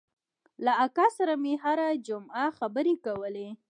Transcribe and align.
له 0.65 0.71
اکا 0.85 1.07
سره 1.17 1.33
مې 1.43 1.53
هره 1.63 1.87
جمعه 2.07 2.45
خبرې 2.57 2.95
کولې. 3.05 3.49